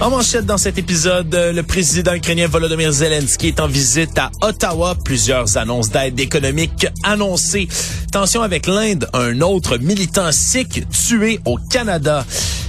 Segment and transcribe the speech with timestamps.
[0.00, 4.94] En manchette dans cet épisode, le président ukrainien Volodymyr Zelensky est en visite à Ottawa.
[5.04, 7.68] Plusieurs annonces d'aide économique annoncées.
[8.12, 12.24] Tension avec l'Inde, un autre militant sikh tué au Canada.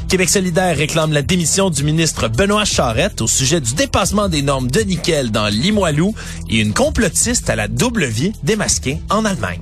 [0.07, 4.71] Québec solidaire réclame la démission du ministre Benoît Charette au sujet du dépassement des normes
[4.71, 6.15] de nickel dans Limoilou
[6.49, 9.61] et une complotiste à la double vie démasquée en Allemagne.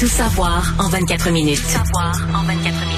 [0.00, 1.62] Tout savoir en 24 minutes.
[1.62, 2.95] Tout savoir en 24 minutes.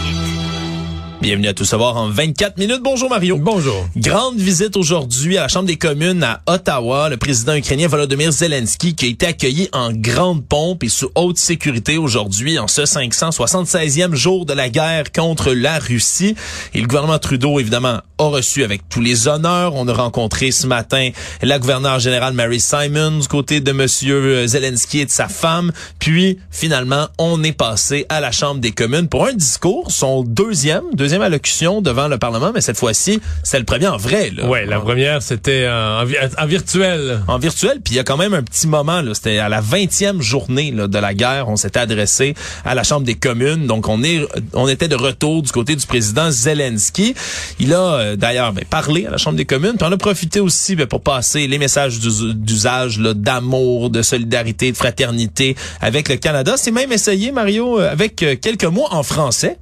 [1.29, 2.81] Bienvenue à Tout savoir en 24 minutes.
[2.83, 3.37] Bonjour Mario.
[3.37, 3.87] Bonjour.
[3.95, 7.11] Grande visite aujourd'hui à la Chambre des communes à Ottawa.
[7.11, 11.37] Le président ukrainien Volodymyr Zelensky qui a été accueilli en grande pompe et sous haute
[11.37, 16.35] sécurité aujourd'hui en ce 576e jour de la guerre contre la Russie.
[16.73, 19.75] Et le gouvernement Trudeau, évidemment, a reçu avec tous les honneurs.
[19.75, 21.11] On a rencontré ce matin
[21.43, 25.73] la gouverneure générale Mary Simon du côté de monsieur Zelensky et de sa femme.
[25.99, 30.85] Puis, finalement, on est passé à la Chambre des communes pour un discours, son deuxième,
[30.95, 34.31] deuxième allocution devant le Parlement, mais cette fois-ci, c'est le premier en vrai.
[34.31, 34.47] Là.
[34.47, 37.21] Ouais, la première, c'était en, en, virtuel.
[37.29, 40.21] En virtuel, puis il y a quand même un petit moment, c'était à la 20e
[40.21, 44.03] journée là, de la guerre, on s'était adressé à la Chambre des communes, donc on
[44.03, 44.21] est
[44.53, 47.15] on était de retour du côté du président Zelensky.
[47.59, 50.41] Il a euh, d'ailleurs ben, parlé à la Chambre des communes, puis on a profité
[50.41, 56.55] aussi ben, pour passer les messages d'usage d'amour, de solidarité, de fraternité avec le Canada.
[56.57, 59.59] C'est même essayé, Mario, euh, avec euh, quelques mots en français.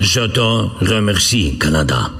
[0.00, 2.10] Je te remercie, Canada.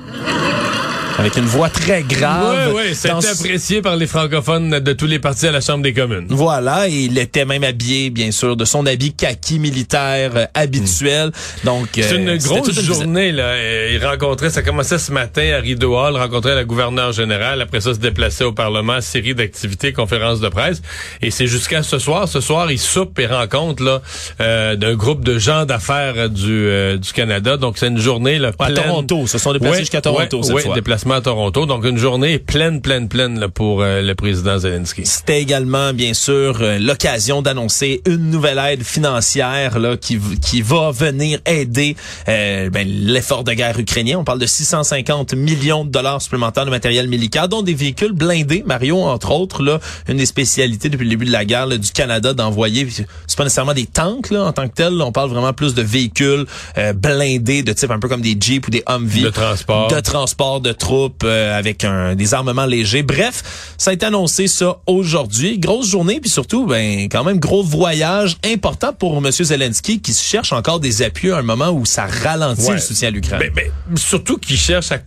[1.18, 2.74] Avec une voix très grave.
[2.74, 5.94] Oui, oui, c'est apprécié par les francophones de tous les partis à la Chambre des
[5.94, 6.26] communes.
[6.28, 11.32] Voilà, et il était même habillé, bien sûr, de son habit kaki militaire euh, habituel.
[11.64, 13.54] Donc, c'est une grosse journée, là.
[13.90, 17.62] Il rencontrait, ça commençait ce matin à Rideau Hall, rencontrait la gouverneure générale.
[17.62, 20.82] Après ça, se déplaçait au Parlement, série d'activités, conférences de presse.
[21.22, 22.28] Et c'est jusqu'à ce soir.
[22.28, 24.02] Ce soir, il soupe et rencontre, là,
[24.42, 27.56] euh, d'un groupe de gens d'affaires du, euh, du Canada.
[27.56, 28.78] Donc, c'est une journée, là, pleine...
[28.78, 29.26] À Toronto.
[29.26, 30.74] Se sont déplacés jusqu'à Toronto, cette fois
[31.14, 31.66] à Toronto.
[31.66, 35.06] Donc, une journée pleine, pleine, pleine là, pour euh, le président Zelensky.
[35.06, 40.90] C'était également, bien sûr, euh, l'occasion d'annoncer une nouvelle aide financière là, qui, qui va
[40.90, 41.96] venir aider
[42.28, 44.18] euh, ben, l'effort de guerre ukrainien.
[44.18, 48.64] On parle de 650 millions de dollars supplémentaires de matériel militaire, dont des véhicules blindés.
[48.66, 49.78] Mario, entre autres, là,
[50.08, 53.44] une des spécialités depuis le début de la guerre là, du Canada d'envoyer, c'est pas
[53.44, 55.00] nécessairement des tanks là, en tant que tel.
[55.00, 56.46] on parle vraiment plus de véhicules
[56.94, 59.22] blindés, de type un peu comme des Jeeps ou des Humvee.
[59.22, 59.88] De transport.
[59.88, 63.02] De transport, de troupes euh, avec un, des armements légers.
[63.02, 65.58] Bref, ça a été annoncé ça aujourd'hui.
[65.58, 69.30] Grosse journée, puis surtout, ben quand même gros voyage important pour M.
[69.30, 73.10] Zelensky qui cherche encore des appuis à un moment où ça ralentit le soutien à
[73.10, 73.40] l'Ukraine.
[73.40, 74.98] Ben, ben, surtout qu'il cherche à,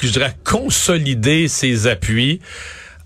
[0.43, 2.39] consolider ses appuis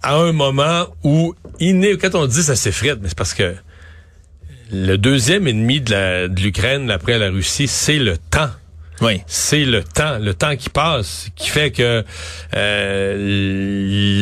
[0.02, 3.56] à un moment où il quand on dit ça s'effrite, mais c'est parce que
[4.72, 8.50] le deuxième ennemi de l'Ukraine après la Russie, c'est le temps.
[9.04, 9.22] Oui.
[9.28, 12.06] C'est le temps, le temps qui passe, qui fait que
[12.56, 13.18] euh,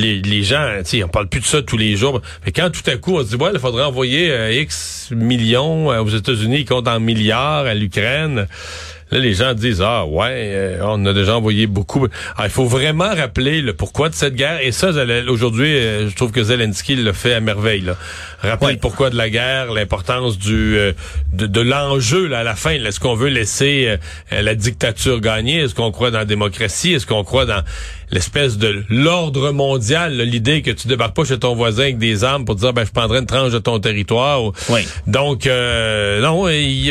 [0.01, 0.67] les, les gens,
[1.03, 2.19] on parle plus de ça tous les jours.
[2.45, 5.91] Mais quand tout à coup on se dit, ouais, il faudrait envoyer euh, X millions
[5.91, 8.47] euh, aux États-Unis, ils comptent en milliards à l'Ukraine.
[9.11, 12.07] Là, les gens disent ah ouais, euh, on a déjà envoyé beaucoup.
[12.37, 14.59] Ah, il faut vraiment rappeler le pourquoi de cette guerre.
[14.61, 14.91] Et ça,
[15.27, 17.81] aujourd'hui, euh, je trouve que Zelensky le fait à merveille.
[17.81, 17.97] Là.
[18.41, 20.93] Rappeler le pourquoi de la guerre, l'importance du euh,
[21.33, 22.71] de, l'enjeu à la fin.
[22.71, 23.97] Est-ce qu'on veut laisser
[24.31, 25.59] la dictature gagner?
[25.59, 26.93] Est-ce qu'on croit dans la démocratie?
[26.93, 27.63] Est-ce qu'on croit dans
[28.11, 32.45] l'espèce de l'ordre mondial, l'idée que tu débarques pas chez ton voisin avec des armes
[32.45, 34.51] pour dire ben je prendrai une tranche de ton territoire.
[34.69, 34.81] Oui.
[35.07, 36.47] Donc non,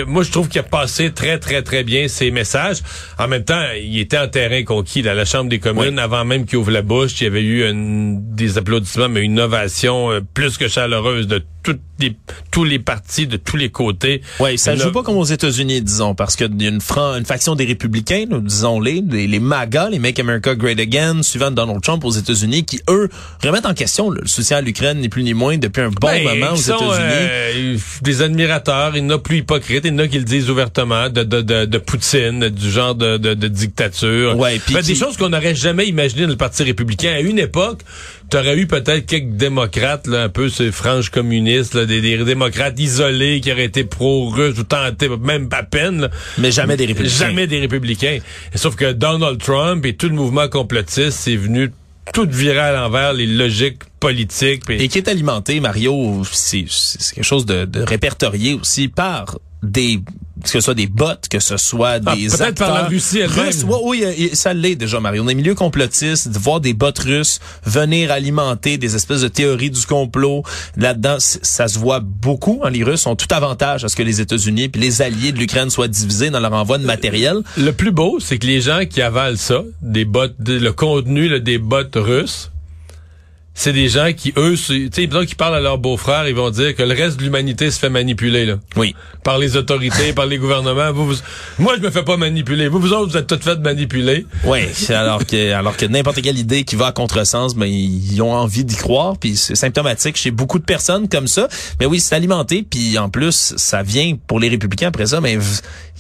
[0.07, 2.79] moi je trouve qu'il a passé très très très bien ses messages.
[3.19, 6.47] En même temps, il était en terrain conquis à la Chambre des communes avant même
[6.47, 7.21] qu'il ouvre la bouche.
[7.21, 11.81] Il y avait eu des applaudissements, mais une ovation euh, plus que chaleureuse de toutes
[11.99, 12.17] les,
[12.51, 14.23] tous les partis, de tous les côtés.
[14.39, 17.25] Oui, ça ne joue pas comme aux États-Unis, disons, parce qu'il y a une, une
[17.25, 22.05] faction des républicains, disons-les, les, les MAGA, les Make America Great Again, suivant Donald Trump
[22.05, 23.09] aux États-Unis, qui, eux,
[23.45, 26.25] remettent en question le soutien à l'Ukraine, ni plus ni moins, depuis un bon ben,
[26.25, 26.87] moment aux États-Unis.
[26.99, 30.25] Euh, des admirateurs, il y en a plus hypocrites, il y en a qui le
[30.25, 34.37] disent ouvertement, de, de, de, de Poutine, du genre de, de, de dictature.
[34.39, 37.13] Ouais, puis Des choses qu'on n'aurait jamais imaginées dans le Parti républicain.
[37.13, 37.81] À une époque,
[38.31, 42.17] tu aurais eu peut-être quelques démocrates, là, un peu ces franges communistes, là, des, des,
[42.25, 46.03] démocrates isolés qui auraient été pro-russes ou tentés, même à peine.
[46.03, 46.11] Là.
[46.39, 47.27] Mais jamais des républicains.
[47.27, 48.19] Jamais des républicains.
[48.55, 51.71] sauf que Donald Trump et tout le mouvement complotiste, c'est venu
[52.13, 54.65] tout virer à l'envers les logiques politique.
[54.65, 59.39] puis- Et qui est alimenté, Mario, c'est c'est quelque chose de, de répertorié aussi par
[59.63, 60.01] des
[60.43, 63.25] que ce soit des bots, que ce soit Ah, des peut-être par la acteurs Russie
[63.25, 63.65] russes.
[63.65, 65.23] Ouais, oui, euh, ça l'est déjà, Mario.
[65.25, 69.71] On est milieu complotiste, de voir des bots russes venir alimenter des espèces de théories
[69.71, 70.43] du complot.
[70.77, 72.61] Là-dedans, ça se voit beaucoup.
[72.65, 75.39] Hein, les Russes ont tout avantage à ce que les États-Unis puis les alliés de
[75.39, 77.41] l'Ukraine soient divisés dans leur envoi de matériel.
[77.57, 81.39] Le plus beau, c'est que les gens qui avalent ça, des bots, le contenu là,
[81.39, 82.51] des bots russes,
[83.55, 86.75] c'est des gens qui, eux, tu sais, qu'ils parlent à leur beau-frère, ils vont dire
[86.75, 88.55] que le reste de l'humanité se fait manipuler, là.
[88.77, 88.95] Oui.
[89.25, 90.93] Par les autorités, par les gouvernements.
[90.93, 91.17] Vous, vous-
[91.59, 92.69] moi, je me fais pas manipuler.
[92.69, 94.25] Vous, vous autres, vous êtes toutes faites manipuler.
[94.45, 94.61] Oui,
[94.91, 98.65] alors que alors que n'importe quelle idée qui va à contresens, ben ils ont envie
[98.65, 101.49] d'y croire, puis c'est symptomatique chez beaucoup de personnes comme ça.
[101.81, 105.37] Mais oui, c'est alimenté, puis en plus ça vient pour les républicains après ça, mais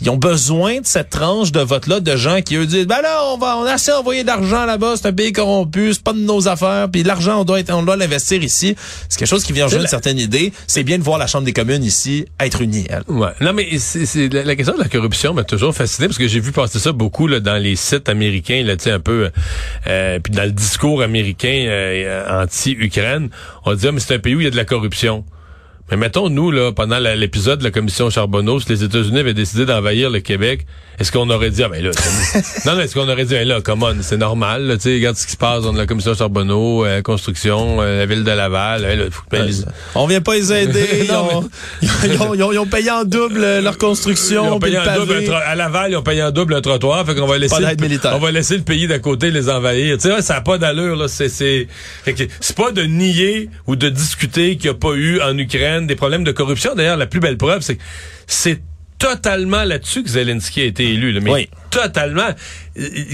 [0.01, 3.03] ils ont besoin de cette tranche de vote là de gens qui eux disent ben
[3.03, 6.03] là on va on a assez envoyé de l'argent là-bas, c'est un pays corrompu, c'est
[6.03, 8.77] pas de nos affaires, puis l'argent doit être on doit l'investir ici.
[9.09, 10.53] C'est quelque chose qui vient jouer une certaine idée.
[10.67, 12.87] C'est bien de voir la Chambre des communes ici être unie.
[12.89, 13.03] Elle.
[13.09, 13.31] Ouais.
[13.41, 16.41] Non, mais c'est la, la question de la corruption m'a toujours fasciné parce que j'ai
[16.41, 19.31] vu passer ça beaucoup là, dans les sites américains, là, un peu,
[19.87, 23.31] euh, puis dans le discours américain euh, anti-Ukraine,
[23.65, 25.25] on dit ah, mais c'est un pays où il y a de la corruption.
[25.91, 29.67] Mais mettons, nous, là, pendant l'épisode de la commission Charbonneau, si les États-Unis avaient décidé
[29.67, 30.67] d'envahir le Québec,
[31.01, 33.49] est-ce qu'on aurait dit, ah ben là, c'est- non, non, est-ce qu'on aurait dit, ben
[33.49, 36.15] là, come on, c'est normal, tu sais, regarde ce qui se passe dans la commission
[36.15, 39.65] Charbonneau, euh, construction, euh, la ville de Laval, là, faut que- ben, les-
[39.95, 40.87] On vient pas les aider.
[41.05, 41.49] ils, ont,
[41.83, 41.89] ils,
[42.23, 44.45] ont, ils ont- ils ont payé en double euh, leur construction.
[44.45, 47.15] Ils ont payé en double à Laval, ils ont payé en double un trottoir, fait
[47.15, 47.67] qu'on va laisser le,
[48.15, 49.97] on va laisser le pays d'à côté les envahir.
[49.97, 51.67] Tu sais, ouais, ça a pas d'allure là, c'est c'est
[52.41, 55.97] c'est pas de nier ou de discuter qu'il y a pas eu en Ukraine des
[55.97, 56.75] problèmes de corruption.
[56.75, 57.83] D'ailleurs, la plus belle preuve c'est que
[58.27, 58.61] c'est
[59.01, 61.49] totalement là-dessus que Zelensky a été élu, là, mais.
[61.71, 62.29] Totalement.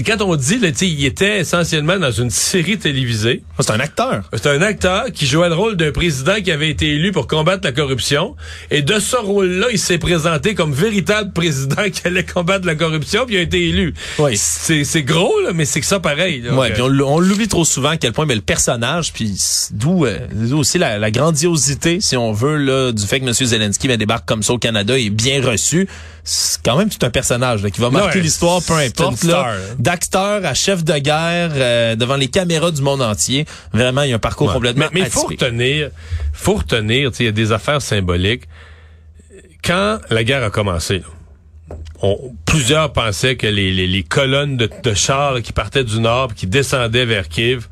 [0.05, 3.43] Quand on dit, là, il était essentiellement dans une série télévisée.
[3.59, 4.23] C'est un acteur.
[4.33, 7.61] C'est un acteur qui jouait le rôle d'un président qui avait été élu pour combattre
[7.63, 8.35] la corruption.
[8.71, 13.25] Et de ce rôle-là, il s'est présenté comme véritable président qui allait combattre la corruption,
[13.25, 13.93] puis il a été élu.
[14.19, 14.33] Oui.
[14.35, 16.41] C'est c'est gros, là, mais c'est que ça pareil.
[16.41, 16.53] là.
[16.53, 19.37] Ouais, on, l'oublie trop souvent à quel point mais le personnage, puis
[19.71, 23.33] d'où euh, d'où aussi la, la grandiosité, si on veut, là, du fait que M.
[23.33, 25.87] Zelensky ben, débarque comme ça au Canada et est bien reçu.
[26.23, 29.23] C'est quand même tout un personnage là, qui va marquer Ouais, l'histoire, peu importe.
[29.23, 29.75] là, hein.
[29.79, 33.45] D'acteur à chef de guerre euh, devant les caméras du monde entier.
[33.73, 34.53] Vraiment, il y a un parcours Ouais.
[34.53, 35.89] complètement Mais il faut retenir,
[36.33, 36.59] faut
[37.19, 38.43] il y a des affaires symboliques.
[39.63, 41.05] Quand la guerre a commencé, là,
[42.01, 45.99] on- plusieurs pensaient que les, les- les colonnes de, de chars là, qui partaient du
[45.99, 47.67] nord, qui descendaient vers Kiev,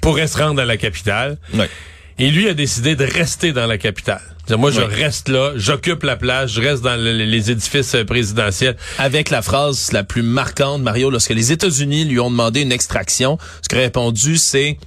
[0.00, 1.36] pourraient se rendre à la capitale.
[1.54, 1.68] Ouais.
[2.18, 4.20] Et lui a décidé de rester dans la capitale.
[4.50, 8.76] Moi, je reste là, j'occupe la place, je reste dans le- les édifices euh, présidentiels.
[8.98, 13.36] avec la phrase la plus marquante, Mario, lorsque les États-Unis lui ont demandé une extraction,
[13.62, 14.78] ce qu'il a répondu, c'est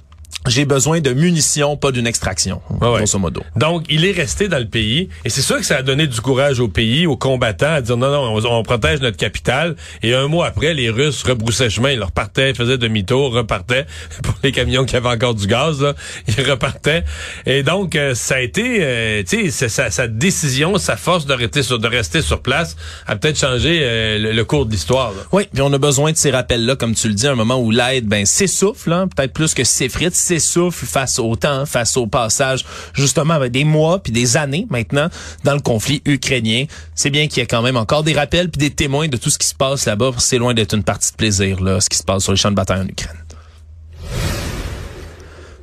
[0.48, 2.96] j'ai besoin de munitions, pas d'une extraction, Ouais, ouais.
[2.98, 3.42] grosso modo.
[3.56, 5.08] Donc, il est resté dans le pays.
[5.24, 7.96] Et c'est sûr que ça a donné du courage au pays, aux combattants, à dire
[7.96, 9.76] non, non, on, on protège notre capitale.
[10.02, 11.90] Et un mois après, les Russes rebroussaient chemin.
[11.92, 13.86] Ils repartaient, faisaient demi-tour, repartaient.
[14.22, 15.94] Pour les camions qui avaient encore du gaz, là,
[16.26, 17.04] ils repartaient.
[17.46, 21.34] Et donc, euh, ça a été, euh, tu sais, sa, sa décision, sa force de
[21.34, 25.12] rester sur, de rester sur place a peut-être changé euh, le, le cours de l'histoire.
[25.32, 27.60] Oui, puis on a besoin de ces rappels-là, comme tu le dis, à un moment
[27.60, 32.64] où l'aide ben, s'essouffle, hein, peut-être plus que s'effrite, face au temps, face au passage,
[32.94, 35.08] justement, avec des mois puis des années maintenant
[35.44, 36.64] dans le conflit ukrainien.
[36.94, 39.30] C'est bien qu'il y ait quand même encore des rappels puis des témoins de tout
[39.30, 40.12] ce qui se passe là-bas.
[40.18, 42.50] C'est loin d'être une partie de plaisir, là, ce qui se passe sur les champs
[42.50, 43.16] de bataille en Ukraine.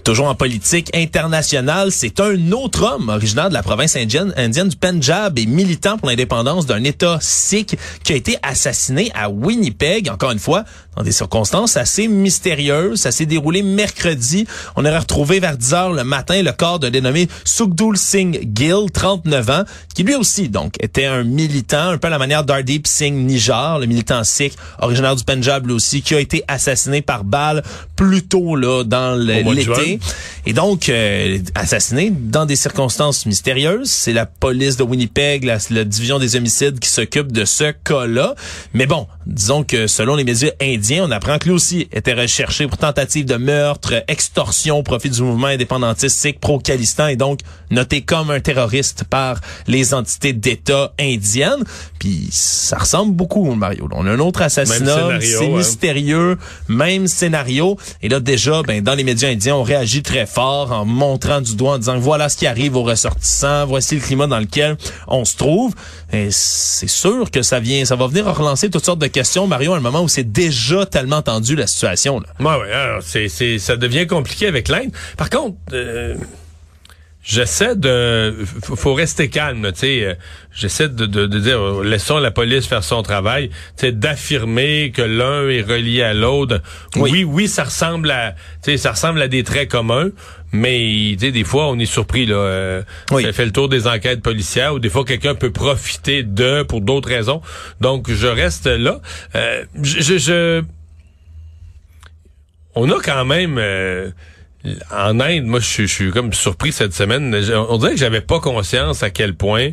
[0.10, 4.76] Toujours en politique internationale, c'est un autre homme originaire de la province indienne, indienne du
[4.76, 10.32] Punjab et militant pour l'indépendance d'un État sikh qui a été assassiné à Winnipeg, encore
[10.32, 10.64] une fois,
[11.00, 13.00] dans des circonstances assez mystérieuses.
[13.00, 14.46] Ça s'est déroulé mercredi.
[14.76, 18.92] On aurait retrouvé vers 10 heures le matin le corps d'un dénommé Sukdul Singh Gill,
[18.94, 19.64] 39 ans,
[19.96, 23.80] qui lui aussi, donc, était un militant, un peu à la manière d'Ardeep Singh Nijar,
[23.80, 27.64] le militant sikh, originaire du Punjab lui aussi, qui a été assassiné par balle
[27.96, 30.00] plus tôt, là, dans l'été.
[30.46, 33.90] Et donc, euh, assassiné dans des circonstances mystérieuses.
[33.90, 38.36] C'est la police de Winnipeg, la, la division des homicides qui s'occupe de ce cas-là.
[38.74, 42.68] Mais bon, disons que selon les médias indiens, on apprend que lui aussi était recherché
[42.68, 48.02] pour tentative de meurtre, extorsion au profit du mouvement indépendantiste sikh pro-Khalistan et donc noté
[48.02, 51.64] comme un terroriste par les entités d'État indiennes.
[52.00, 53.88] Puis ça ressemble beaucoup, Mario.
[53.92, 57.78] On a un autre assassinat, c'est mystérieux, même scénario.
[58.02, 61.56] Et là, déjà, ben, dans les médias indiens, on réagit très fort en montrant du
[61.56, 64.78] doigt, en disant voilà ce qui arrive aux ressortissants, voici le climat dans lequel
[65.08, 65.76] on se trouve.
[66.12, 69.74] Et c'est sûr que ça vient, ça va venir relancer toutes sortes de questions, Mario,
[69.74, 72.20] à un moment où c'est déjà tellement tendu la situation.
[72.20, 72.28] Là.
[72.40, 74.92] Ouais, ouais, c'est, c'est, ça devient compliqué avec l'Inde.
[75.18, 76.16] Par contre, euh,
[77.22, 78.34] j'essaie de,
[78.64, 80.04] faut, rester calme, tu sais.
[80.06, 80.14] euh,
[80.52, 83.56] J'essaie de, de, de dire, euh, laissons la police faire son travail, tu
[83.88, 86.62] sais, d'affirmer que l'un est relié à l'autre.
[86.96, 87.12] Oui.
[87.12, 87.24] Oui.
[87.24, 88.32] oui, ça ressemble à,
[88.64, 90.10] tu sais, ça ressemble à des traits communs,
[90.52, 92.36] mais tu sais, des fois, on est surpris là.
[92.36, 93.24] Euh, Oui.
[93.24, 96.82] Ça fait le tour des enquêtes policières, ou des fois, quelqu'un peut profiter de pour
[96.82, 97.42] d'autres raisons.
[97.80, 99.00] Donc, je reste là.
[99.36, 100.64] Euh, je, je- je
[102.76, 104.10] on a quand même euh,
[104.92, 107.34] en Inde, moi je suis- je suis comme surpris cette semaine.
[107.70, 109.72] On dirait que j'avais pas conscience à quel point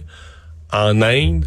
[0.73, 1.45] en Inde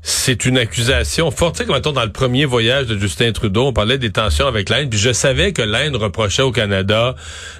[0.00, 1.56] c'est une accusation forte.
[1.56, 4.68] Tu sais, comme dans le premier voyage de Justin Trudeau, on parlait des tensions avec
[4.70, 7.14] l'Inde, puis je savais que l'Inde reprochait au Canada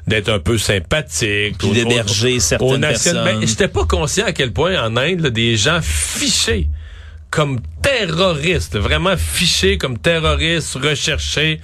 [0.06, 1.56] d'être un peu sympathique.
[1.58, 3.24] Puis d'héberger certaines personnes.
[3.24, 6.68] Ben, j'étais pas conscient à quel point en Inde, là, des gens fichés
[7.30, 11.60] comme terroristes, vraiment fichés comme terroristes, recherchés,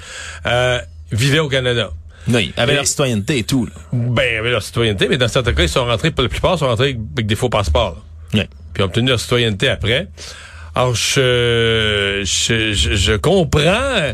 [0.47, 0.79] euh,
[1.13, 1.93] vivaient au Canada.
[2.29, 3.67] Oui, avec Et- leur citoyenneté et tout.
[3.67, 3.73] Là.
[3.93, 6.67] Ben, avec leur citoyenneté, mais dans certains cas, ils sont rentrés, pour la plupart, sont
[6.67, 8.03] rentrés avec des faux passeports.
[8.35, 8.41] là.
[8.41, 8.49] Oui.
[8.73, 10.09] Puis ont obtenu leur citoyenneté après.
[10.75, 14.13] Alors, je, je, je, je comprends euh,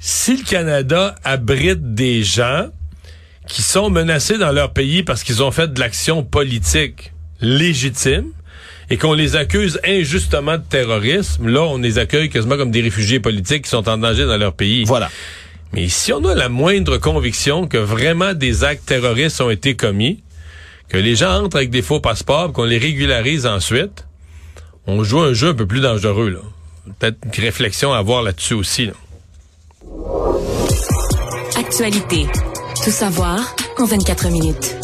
[0.00, 2.68] si le Canada abrite des gens
[3.46, 8.26] qui sont menacés dans leur pays parce qu'ils ont fait de l'action politique légitime
[8.90, 13.20] et qu'on les accuse injustement de terrorisme, là, on les accueille quasiment comme des réfugiés
[13.20, 14.84] politiques qui sont en danger dans leur pays.
[14.84, 15.10] Voilà.
[15.72, 20.22] Mais si on a la moindre conviction que vraiment des actes terroristes ont été commis,
[20.88, 24.06] que les gens entrent avec des faux passeports, qu'on les régularise ensuite,
[24.86, 26.30] on joue un jeu un peu plus dangereux.
[26.30, 26.40] là.
[26.98, 28.90] Peut-être une réflexion à avoir là-dessus aussi.
[31.58, 32.26] Actualité.
[32.82, 33.38] Tout savoir
[33.78, 34.76] en 24 minutes.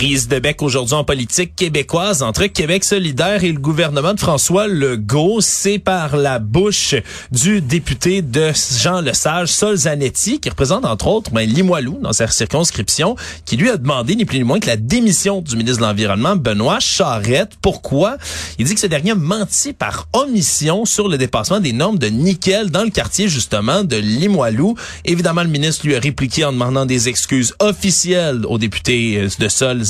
[0.00, 4.66] Prise de bec aujourd'hui en politique québécoise entre Québec solidaire et le gouvernement de François
[4.66, 5.42] Legault.
[5.42, 6.94] C'est par la bouche
[7.30, 12.28] du député de Jean Lesage, Sol Zanetti, qui représente entre autres ben, Limoilou dans sa
[12.28, 13.14] circonscription,
[13.44, 16.34] qui lui a demandé ni plus ni moins que la démission du ministre de l'Environnement,
[16.34, 17.58] Benoît Charette.
[17.60, 18.16] Pourquoi?
[18.58, 22.06] Il dit que ce dernier a menti par omission sur le dépassement des normes de
[22.06, 24.76] nickel dans le quartier justement de Limoilou.
[25.04, 29.89] Évidemment, le ministre lui a répliqué en demandant des excuses officielles au député de Sol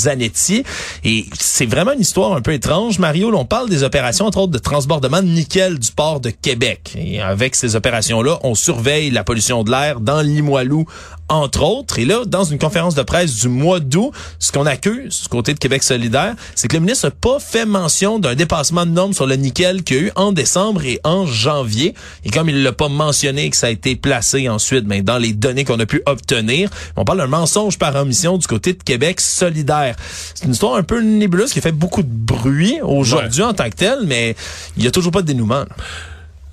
[1.04, 2.98] Et c'est vraiment une histoire un peu étrange.
[2.98, 6.92] Mario, l'on parle des opérations, entre autres, de transbordement de nickel du port de Québec.
[6.96, 10.86] Et avec ces opérations-là, on surveille la pollution de l'air dans Limoilou,
[11.30, 11.98] entre autres.
[11.98, 15.54] Et là, dans une conférence de presse du mois d'août, ce qu'on accuse du côté
[15.54, 19.14] de Québec solidaire, c'est que le ministre n'a pas fait mention d'un dépassement de normes
[19.14, 21.94] sur le nickel qu'il y a eu en décembre et en janvier.
[22.24, 25.32] Et comme il l'a pas mentionné que ça a été placé ensuite ben, dans les
[25.32, 29.20] données qu'on a pu obtenir, on parle d'un mensonge par omission du côté de Québec
[29.20, 29.96] solidaire.
[30.34, 33.76] C'est une histoire un peu nébuleuse qui fait beaucoup de bruit aujourd'hui en tant que
[33.76, 34.34] tel, mais
[34.76, 35.60] il y a toujours pas de dénouement.
[35.60, 35.76] là.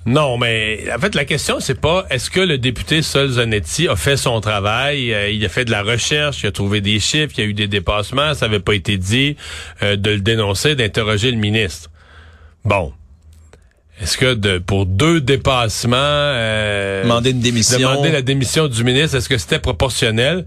[0.08, 3.96] Non, mais en fait, la question, c'est pas est-ce que le député Sol Zanetti a
[3.96, 7.34] fait son travail, euh, il a fait de la recherche, il a trouvé des chiffres,
[7.36, 9.36] il y a eu des dépassements, ça n'avait pas été dit,
[9.82, 11.90] euh, de le dénoncer, d'interroger le ministre.
[12.64, 12.94] Bon.
[14.00, 17.78] Est-ce que de, pour deux dépassements, euh, Demander une démission.
[17.78, 20.46] demander la démission du ministre, est-ce que c'était proportionnel?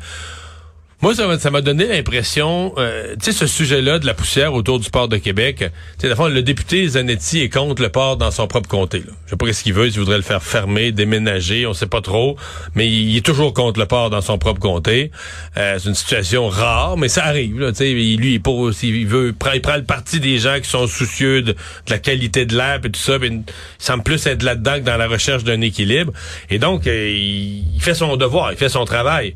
[1.02, 4.92] Moi, ça m'a- donné l'impression, euh, tu sais, ce sujet-là de la poussière autour du
[4.92, 5.64] port de Québec,
[6.00, 9.00] tu sais, le député Zanetti est contre le port dans son propre comté.
[9.00, 9.12] Là.
[9.26, 12.02] Je sais pas ce qu'il veut, s'il voudrait le faire fermer, déménager, on sait pas
[12.02, 12.36] trop,
[12.76, 15.10] mais il, est toujours contre le port dans son propre comté.
[15.58, 17.60] Euh, c'est une situation rare, mais ça arrive.
[17.60, 20.70] Là, tu sais, il- lui, il, il veut, il prend, le parti des gens qui
[20.70, 21.56] sont soucieux de,
[21.88, 23.44] la qualité de l'air et tout ça, puis il
[23.80, 26.14] semble plus être là-dedans que dans la recherche d'un équilibre.
[26.52, 29.36] Et donc, euh, il fait son devoir, il fait son travail.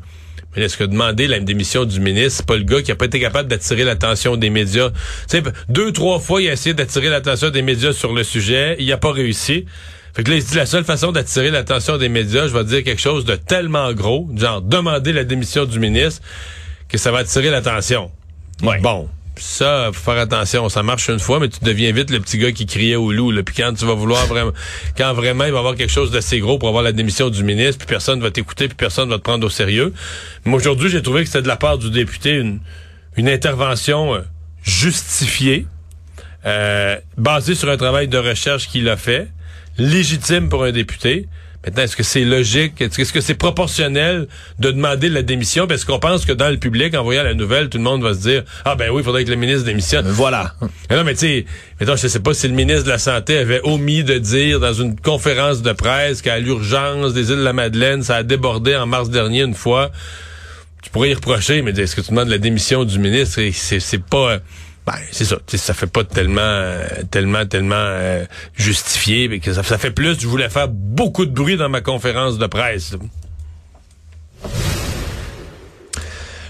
[0.56, 3.06] Mais est-ce que demander la démission du ministre, c'est pas le gars qui a pas
[3.06, 4.90] été capable d'attirer l'attention des médias?
[4.90, 4.96] Tu
[5.38, 8.76] sais, deux, trois fois, il a essayé d'attirer l'attention des médias sur le sujet.
[8.78, 9.66] Il a pas réussi.
[10.14, 12.64] Fait que là, il se dit la seule façon d'attirer l'attention des médias, je vais
[12.64, 16.22] dire quelque chose de tellement gros, genre demander la démission du ministre,
[16.88, 18.10] que ça va attirer l'attention.
[18.62, 18.80] Ouais.
[18.80, 19.10] Bon.
[19.38, 20.68] Ça, faut faire attention.
[20.68, 23.30] Ça marche une fois, mais tu deviens vite le petit gars qui criait au loup.
[23.30, 23.42] Là.
[23.42, 24.52] Puis quand tu vas vouloir vraiment,
[24.96, 27.44] quand vraiment il va y avoir quelque chose d'assez gros pour avoir la démission du
[27.44, 29.92] ministre, puis personne va t'écouter, puis personne va te prendre au sérieux.
[30.44, 32.60] Mais aujourd'hui, j'ai trouvé que c'était de la part du député une,
[33.28, 34.20] intervention euh,
[34.62, 35.66] justifiée,
[36.46, 39.28] euh, basée sur un travail de recherche qu'il a fait,
[39.78, 41.28] légitime pour un député.
[41.66, 42.80] Maintenant, est-ce que c'est logique?
[42.80, 44.28] Est-ce que c'est proportionnel
[44.60, 45.66] de demander la démission?
[45.66, 48.14] Parce qu'on pense que dans le public, en voyant la nouvelle, tout le monde va
[48.14, 50.06] se dire Ah ben oui, il faudrait que le ministre démissionne.
[50.06, 50.54] Voilà.
[50.88, 51.44] Mais non, mais tu sais,
[51.80, 54.74] mettons, je sais pas si le ministre de la Santé avait omis de dire dans
[54.74, 58.86] une conférence de presse qu'à l'urgence des îles de la Madeleine, ça a débordé en
[58.86, 59.90] mars dernier une fois.
[60.84, 63.40] Tu pourrais y reprocher, mais est-ce que tu demandes la démission du ministre?
[63.52, 64.38] C'est pas...
[64.86, 65.36] Ben, c'est ça.
[65.48, 68.24] Ça fait pas tellement, euh, tellement, tellement euh,
[68.54, 69.28] justifié.
[69.28, 70.20] Mais que ça fait plus.
[70.20, 72.96] Je voulais faire beaucoup de bruit dans ma conférence de presse.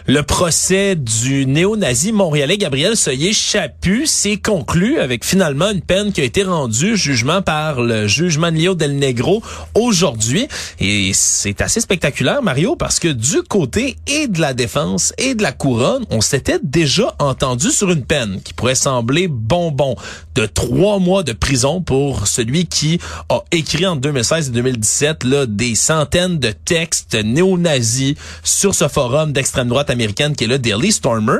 [0.08, 6.25] Le procès du néo-nazi montréalais Gabriel Soyer-Chaput s'est conclu avec finalement une peine qui a
[6.25, 9.42] été rendue, jugement par le juge Manlio Del Negro
[9.75, 10.46] aujourd'hui.
[10.78, 15.42] Et c'est assez spectaculaire, Mario, parce que du côté et de la défense et de
[15.42, 19.96] la couronne, on s'était déjà entendu sur une peine qui pourrait sembler bonbon
[20.36, 25.46] de trois mois de prison pour celui qui a écrit en 2016 et 2017 là,
[25.46, 30.92] des centaines de textes néo-nazis sur ce forum d'extrême droite américaine qui est le Daily
[30.92, 31.38] Stormer.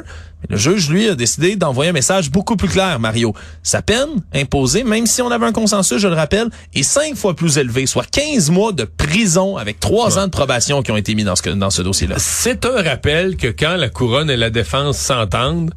[0.49, 3.35] Le juge, lui, a décidé d'envoyer un message beaucoup plus clair, Mario.
[3.63, 7.35] Sa peine imposée, même si on avait un consensus, je le rappelle, est cinq fois
[7.35, 11.15] plus élevée, soit 15 mois de prison avec trois ans de probation qui ont été
[11.15, 12.17] mis dans ce, dans ce dossier-là.
[12.19, 15.73] C'est un rappel que quand la couronne et la défense s'entendent,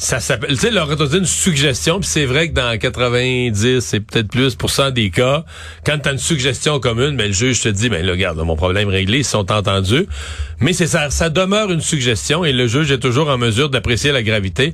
[0.00, 3.80] ça s'appelle, tu sais, leur a donné une suggestion, puis c'est vrai que dans 90,
[3.80, 5.44] c'est peut-être plus pour cent des cas,
[5.84, 8.56] quand tu as une suggestion commune, ben, le juge te dit, ben là, regarde, mon
[8.56, 10.06] problème réglé, ils sont entendus.
[10.58, 14.10] Mais c'est ça, ça demeure une suggestion et le juge est toujours en mesure d'apprécier
[14.10, 14.72] la gravité.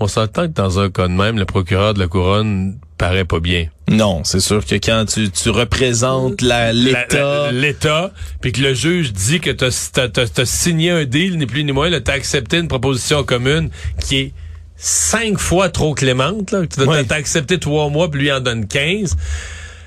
[0.00, 3.38] On s'entend que dans un cas de même, le procureur de la couronne paraît pas
[3.38, 3.68] bien.
[3.88, 7.52] Non, c'est sûr que quand tu, tu représentes l'État...
[7.52, 11.70] L'État, puis que le juge dit que tu as, signé un deal, ni plus ni
[11.70, 14.32] moins, tu as accepté une proposition commune qui est
[14.84, 16.50] cinq fois trop clémente.
[16.50, 16.60] Là.
[16.66, 17.12] Tu ouais.
[17.12, 19.16] accepté trois mois, puis lui en donne 15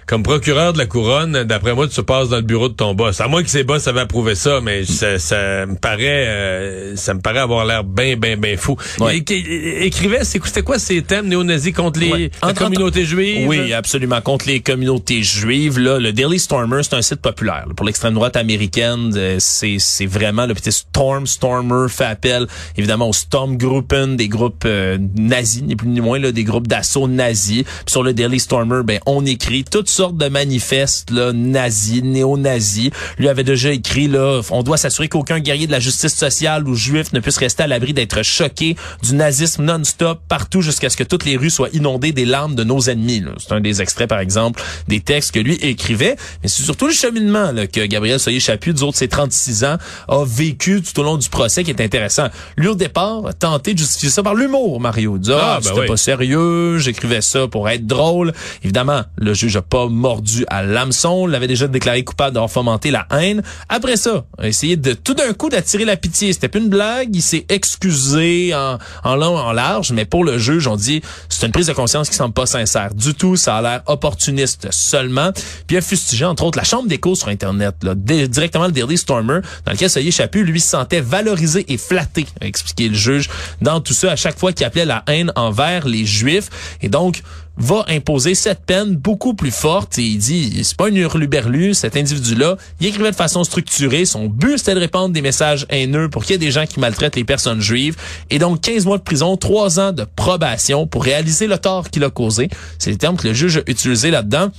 [0.07, 2.95] comme procureur de la couronne, d'après moi, tu te passes dans le bureau de ton
[2.95, 3.19] boss.
[3.19, 7.13] À moins que ses boss avaient approuvé ça, mais ça, ça me paraît, euh, ça
[7.13, 8.77] me paraît avoir l'air bien, bien, bien fou.
[9.01, 9.17] Ouais.
[9.17, 12.31] écrivait, c'était quoi ces thèmes néo-nazis contre les ouais.
[12.41, 13.49] la communauté juive?
[13.49, 15.77] Oui, absolument, contre les communautés juives.
[15.77, 19.11] Là, le Daily Stormer, c'est un site populaire pour l'extrême droite américaine.
[19.13, 22.47] Euh, c'est, vraiment le petit Storm Stormer fait appel
[22.77, 27.09] évidemment aux Stormgruppen, des groupes euh, nazis, ni plus ni moins, là, des groupes d'assaut
[27.09, 27.63] nazis.
[27.63, 32.91] Puis sur le Daily Stormer, ben on écrit toutes sortes de manifestes là, nazis, néo-nazis.
[33.17, 36.75] Lui avait déjà écrit là, on doit s'assurer qu'aucun guerrier de la justice sociale ou
[36.75, 41.03] juif ne puisse rester à l'abri d'être choqué du nazisme non-stop partout jusqu'à ce que
[41.03, 43.23] toutes les rues soient inondées des larmes de nos ennemis.
[43.39, 46.93] C'est un des extraits par exemple des textes que lui écrivait, mais c'est surtout le
[46.93, 49.77] cheminement là, que Gabriel Soyer-Chaput, du haut de ses 36 ans,
[50.10, 52.27] a vécu tout au long du procès qui est intéressant.
[52.55, 55.17] Lui au départ a tenté de justifier ça par l'humour, Mario.
[55.17, 55.88] Il ah, ah, ben c'était oui.
[55.88, 58.31] pas sérieux, j'écrivais ça pour être drôle.
[58.63, 63.08] Évidemment, le juge a pas mordu à l'hameçon, l'avait déjà déclaré coupable d'avoir fomenté la
[63.12, 63.43] haine.
[63.69, 66.34] Après ça, a essayé de tout d'un coup d'attirer la pitié.
[66.34, 70.38] C'était plus une blague, il s'est excusé en, en long, en large, mais pour le
[70.38, 73.58] juge, on dit c'est une prise de conscience qui semble pas sincère du tout, ça
[73.58, 75.32] a l'air opportuniste seulement.
[75.67, 78.97] Puis il a fustigé entre autres la chambre d'écho sur internet, là, directement le Daily
[78.97, 83.30] Stormer, dans lequel Soyer Chaput lui se sentait valorisé et flatté, a expliqué le juge
[83.62, 86.50] dans tout ça à chaque fois qu'il appelait la haine envers les juifs
[86.82, 87.21] et donc
[87.58, 89.98] va imposer cette peine beaucoup plus forte.
[89.98, 92.58] Et il dit c'est pas une hurluberlu cet individu-là.
[92.80, 94.06] Il écrivait de façon structurée.
[94.06, 96.80] Son but c'était de répandre des messages haineux pour qu'il y ait des gens qui
[96.80, 97.96] maltraitent les personnes juives.
[98.30, 102.04] Et donc 15 mois de prison 3 ans de probation pour réaliser le tort qu'il
[102.04, 102.50] a causé.
[102.80, 104.52] C'est les termes que le juge a utilisés là-dedans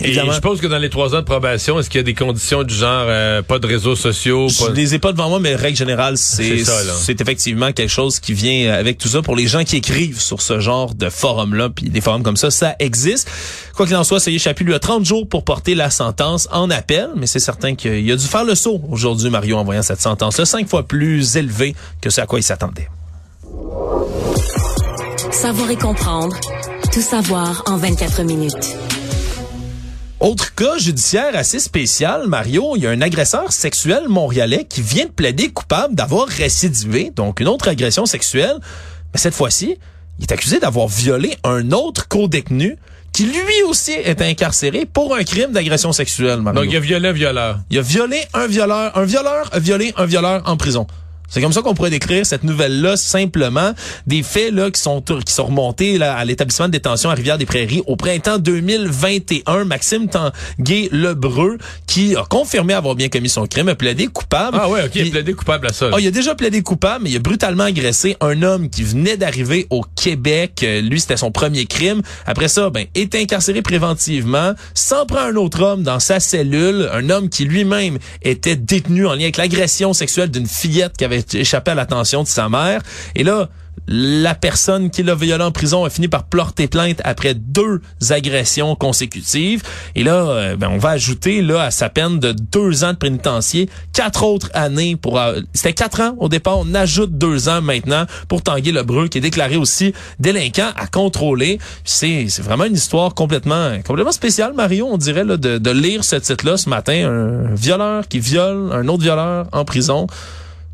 [0.00, 2.14] et je suppose que dans les trois ans de probation, est-ce qu'il y a des
[2.14, 4.46] conditions du genre euh, pas de réseaux sociaux?
[4.46, 4.66] Pas...
[4.68, 8.32] Je les ai pas devant moi, mais règle générale, c'est c'est effectivement quelque chose qui
[8.32, 11.90] vient avec tout ça pour les gens qui écrivent sur ce genre de forum-là, puis
[11.90, 13.30] des forums comme ça, ça existe.
[13.74, 16.70] Quoi qu'il en soit, Soyer Chapuis lui a 30 jours pour porter la sentence en
[16.70, 20.00] appel, mais c'est certain qu'il a dû faire le saut aujourd'hui, Mario, en voyant cette
[20.00, 22.88] sentence-là, cinq fois plus élevée que ce à quoi il s'attendait.
[25.30, 26.36] Savoir et comprendre,
[26.92, 28.77] tout savoir en 24 minutes.
[30.20, 35.04] Autre cas judiciaire assez spécial, Mario, il y a un agresseur sexuel montréalais qui vient
[35.04, 38.56] de plaider coupable d'avoir récidivé, donc une autre agression sexuelle,
[39.14, 39.76] mais cette fois-ci,
[40.18, 42.76] il est accusé d'avoir violé un autre co-détenu
[43.12, 46.40] qui lui aussi est incarcéré pour un crime d'agression sexuelle.
[46.40, 46.62] Mario.
[46.62, 47.60] Donc il a violé un violeur.
[47.70, 50.88] Il a violé un violeur, un violeur a violé un violeur en prison.
[51.28, 53.72] C'est comme ça qu'on pourrait décrire cette nouvelle-là simplement
[54.06, 57.82] des faits là qui sont qui sont remontés là, à l'établissement de détention à Rivière-des-Prairies
[57.86, 59.64] au printemps 2021.
[59.64, 64.58] Maxime Tanguay Lebreu qui a confirmé avoir bien commis son crime, a plaidé coupable.
[64.60, 65.90] Ah ouais, ok, il a plaidé coupable à ça.
[65.92, 69.16] Ah, il a déjà plaidé coupable, mais il a brutalement agressé un homme qui venait
[69.16, 70.60] d'arriver au Québec.
[70.62, 72.02] Euh, lui, c'était son premier crime.
[72.26, 77.10] Après ça, ben, est incarcéré préventivement, s'en prend un autre homme dans sa cellule, un
[77.10, 81.70] homme qui lui-même était détenu en lien avec l'agression sexuelle d'une fillette qui avait échappé
[81.70, 82.80] à l'attention de sa mère.
[83.14, 83.48] Et là,
[83.90, 88.74] La personne qui l'a violé en prison a fini par porter plainte après deux agressions
[88.76, 89.62] consécutives.
[89.94, 92.98] Et là, euh, ben, on va ajouter là à sa peine de deux ans de
[92.98, 95.18] pénitencier quatre autres années pour.
[95.18, 96.58] euh, C'était quatre ans au départ.
[96.58, 101.58] On ajoute deux ans maintenant pour Tanguy Lebreu, qui est déclaré aussi délinquant à contrôler.
[101.84, 104.86] C'est vraiment une histoire complètement complètement spéciale, Mario.
[104.90, 107.08] On dirait là, de, de lire ce titre-là ce matin.
[107.08, 110.08] Un violeur qui viole un autre violeur en prison.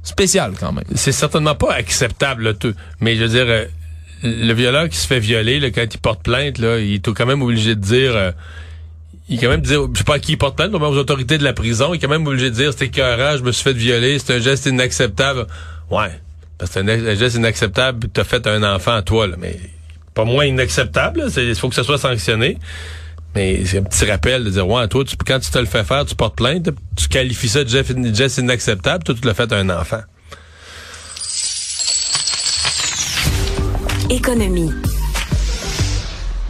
[0.04, 0.84] Spécial quand même.
[0.94, 2.74] C'est certainement pas acceptable, là, tout.
[3.00, 3.64] Mais je veux dire, euh,
[4.22, 7.26] le violeur qui se fait violer, là, quand il porte plainte, là, il est quand
[7.26, 8.14] même obligé de dire...
[8.14, 8.30] euh,
[9.28, 10.98] il est quand même dire, je sais pas à qui il porte plainte, mais aux
[10.98, 13.52] autorités de la prison, il est quand même obligé de dire, c'était écœurant, je me
[13.52, 15.46] suis fait violer, c'est un geste inacceptable.
[15.90, 16.10] Ouais,
[16.58, 19.58] parce que c'est un, un geste inacceptable, t'as fait un enfant à toi, là, mais
[20.12, 22.58] pas moins inacceptable, il faut que ça soit sanctionné.
[23.34, 25.84] Mais c'est un petit rappel de dire, ouais, toi, tu, quand tu te le fais
[25.84, 29.56] faire, tu portes plainte, tu qualifies ça de geste inacceptable, toi, tu l'as fait à
[29.56, 30.02] un enfant.
[34.10, 34.70] Économie.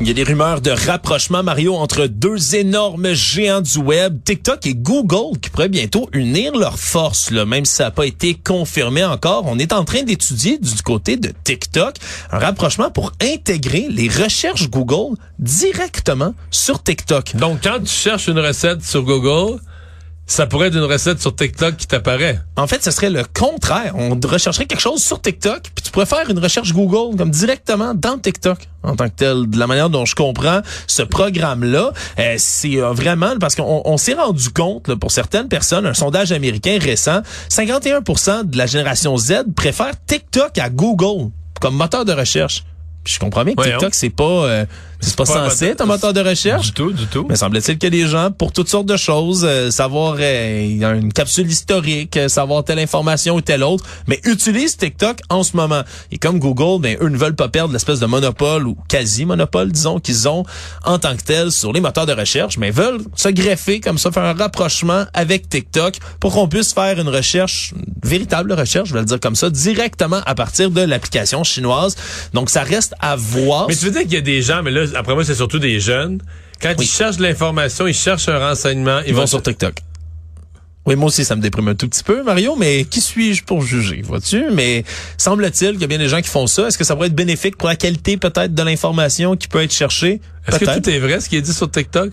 [0.01, 4.67] Il y a des rumeurs de rapprochement, Mario, entre deux énormes géants du web, TikTok
[4.67, 8.35] et Google, qui pourraient bientôt unir leurs forces, là, même si ça n'a pas été
[8.35, 9.45] confirmé encore.
[9.47, 11.95] On est en train d'étudier du côté de TikTok
[12.33, 17.37] un rapprochement pour intégrer les recherches Google directement sur TikTok.
[17.37, 19.61] Donc, quand tu cherches une recette sur Google,
[20.27, 22.41] ça pourrait être une recette sur TikTok qui t'apparaît.
[22.57, 23.95] En fait, ce serait le contraire.
[23.95, 27.95] On rechercherait quelque chose sur TikTok, puis tu pourrais faire une recherche Google comme directement
[27.95, 29.49] dans TikTok en tant que tel.
[29.49, 33.97] De la manière dont je comprends ce programme-là, euh, c'est euh, vraiment parce qu'on on
[33.97, 39.17] s'est rendu compte là, pour certaines personnes, un sondage américain récent, 51% de la génération
[39.17, 42.65] Z préfère TikTok à Google comme moteur de recherche.
[43.05, 43.79] Puis je comprends bien que Voyons.
[43.79, 44.65] TikTok c'est pas euh,
[45.05, 46.67] c'est pas, pas censé être un moteur de recherche.
[46.67, 47.27] Du tout, du tout.
[47.29, 51.51] Mais semble-t-il que les gens, pour toutes sortes de choses, euh, savoir euh, une capsule
[51.51, 55.83] historique, euh, savoir telle information ou telle autre, mais utilisent TikTok en ce moment.
[56.11, 60.01] Et comme Google, ben eux ne veulent pas perdre l'espèce de monopole ou quasi-monopole, disons,
[60.01, 60.45] qu'ils ont
[60.85, 64.11] en tant que tel sur les moteurs de recherche, mais veulent se greffer comme ça,
[64.11, 68.95] faire un rapprochement avec TikTok pour qu'on puisse faire une recherche, une véritable recherche, je
[68.95, 71.97] vais le dire comme ça, directement à partir de l'application chinoise.
[72.33, 73.67] Donc ça reste à voir.
[73.69, 75.59] Mais tu veux dire qu'il y a des gens, mais là, après moi, c'est surtout
[75.59, 76.21] des jeunes.
[76.61, 76.85] Quand Oui.
[76.85, 79.75] ils cherchent de l'information, ils cherchent un renseignement, ils, Ils vont sur TikTok.
[80.87, 83.63] Oui, moi aussi, ça me déprime un tout petit peu, Mario, mais qui suis-je pour
[83.63, 84.45] juger, vois-tu?
[84.53, 84.85] Mais
[85.17, 86.69] semble-t-il qu'il y a bien des gens qui font ça.
[86.69, 89.73] Est-ce que ça pourrait être bénéfique pour la qualité peut-être de l'information qui peut être
[89.73, 90.21] cherchée?
[90.47, 92.13] Est-ce que tout est vrai, ce qui est dit sur TikTok?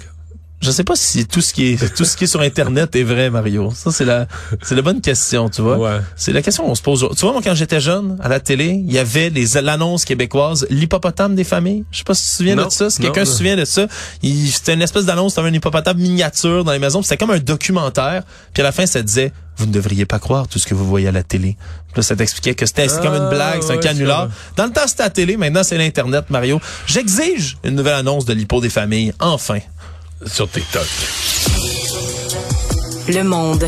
[0.62, 3.04] Je sais pas si tout ce qui est tout ce qui est sur Internet est
[3.04, 3.72] vrai, Mario.
[3.76, 4.28] Ça, c'est la
[4.62, 5.78] c'est la bonne question, tu vois.
[5.78, 6.00] Ouais.
[6.16, 7.08] C'est la question qu'on se pose.
[7.18, 10.68] Tu vois, moi, quand j'étais jeune, à la télé, il y avait les l'annonce québécoise,
[10.70, 11.84] l'hippopotame des familles.
[11.92, 12.90] Je sais pas si tu te souviens Non, de ça.
[12.92, 13.88] Si quelqu'un se souvient de ça,
[14.22, 17.02] c'était une espèce d'annonce, c'était un hippopotame miniature dans les maisons.
[17.02, 18.24] C'était comme un documentaire.
[18.54, 20.86] Puis à la fin, ça disait, vous ne devriez pas croire tout ce que vous
[20.86, 21.58] voyez à la télé.
[21.96, 24.30] Là, ça t'expliquait que c'était c'est comme une Ah, blague, c'est un ouais, canular.
[24.56, 25.38] Dans le temps, c'était la télé.
[25.38, 26.62] Maintenant, c'est l'Internet, Mario.
[26.88, 29.14] J'exige une nouvelle annonce de l'hippo des familles.
[29.20, 29.60] Enfin.
[30.26, 30.86] Sur TikTok.
[33.08, 33.68] Le monde.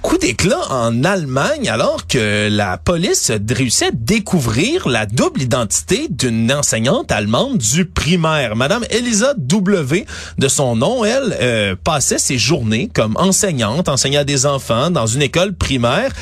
[0.00, 6.50] Coup d'éclat en Allemagne alors que la police réussit à découvrir la double identité d'une
[6.50, 8.56] enseignante allemande du primaire.
[8.56, 10.06] Madame Elisa W,
[10.38, 15.06] de son nom, elle euh, passait ses journées comme enseignante, enseignant à des enfants dans
[15.06, 16.12] une école primaire.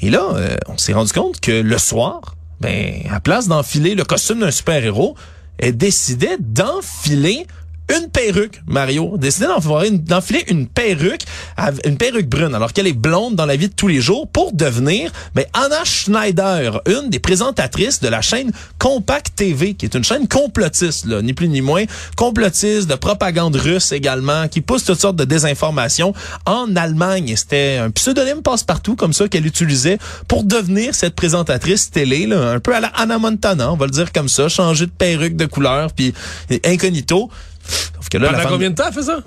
[0.00, 4.04] Et là, euh, on s'est rendu compte que le soir, ben, à place d'enfiler le
[4.04, 5.14] costume d'un super-héros,
[5.58, 7.46] elle décidait d'enfiler
[7.92, 9.16] une perruque, Mario.
[9.18, 11.22] Décidé d'enfiler une, perruque,
[11.84, 14.52] une perruque brune, alors qu'elle est blonde dans la vie de tous les jours, pour
[14.52, 20.04] devenir ben, Anna Schneider, une des présentatrices de la chaîne Compact TV, qui est une
[20.04, 21.84] chaîne complotiste, là, ni plus ni moins,
[22.16, 26.14] complotiste, de propagande russe également, qui pousse toutes sortes de désinformations
[26.46, 27.34] en Allemagne.
[27.36, 32.60] C'était un pseudonyme passe-partout comme ça qu'elle utilisait pour devenir cette présentatrice télé, là, un
[32.60, 35.46] peu à la Anna Montana, on va le dire comme ça, changer de perruque de
[35.46, 36.14] couleur, puis
[36.64, 37.30] incognito.
[37.66, 39.18] Sauf que là, la Pendant femme- combien de temps elle fait ça?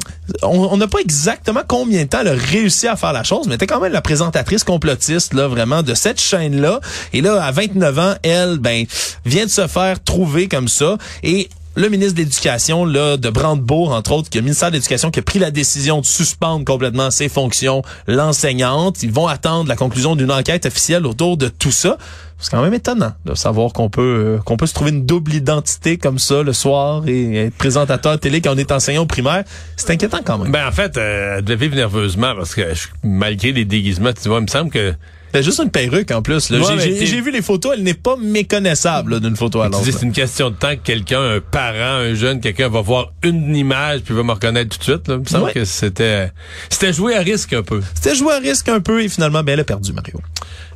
[0.43, 3.51] on n'a pas exactement combien de temps elle a réussi à faire la chose, mais
[3.51, 6.79] elle était quand même la présentatrice complotiste là vraiment de cette chaîne là.
[7.13, 8.85] Et là, à 29 ans, elle ben
[9.25, 13.91] vient de se faire trouver comme ça et le ministre de l'Éducation, là, de Brandebourg,
[13.93, 16.65] entre autres, qui est le ministère de l'Éducation, qui a pris la décision de suspendre
[16.65, 19.03] complètement ses fonctions, l'enseignante.
[19.03, 21.97] Ils vont attendre la conclusion d'une enquête officielle autour de tout ça.
[22.39, 25.33] C'est quand même étonnant de savoir qu'on peut euh, qu'on peut se trouver une double
[25.33, 29.43] identité comme ça le soir et être présentateur télé quand on est enseignant au primaire.
[29.75, 30.51] C'est inquiétant quand même.
[30.51, 34.29] Ben, en fait, euh, elle devait vivre nerveusement parce que je- malgré les déguisements, tu
[34.29, 34.93] vois, il me semble que
[35.33, 36.49] C'est juste une perruque en plus.
[36.49, 39.85] Ouais, J'ai- vu les photos, elle n'est pas méconnaissable là, d'une photo à Tu l'autre.
[39.85, 43.55] c'est une question de temps que quelqu'un, un parent, un jeune, quelqu'un va voir une
[43.55, 45.07] image puis va me reconnaître tout de suite.
[45.07, 45.15] Là.
[45.15, 45.53] Il me semble Ouais.
[45.53, 46.31] que c'était
[46.69, 47.81] c'était joué à risque un peu.
[47.95, 50.19] C'était joué à risque un peu et finalement, ben, elle a perdu, Mario.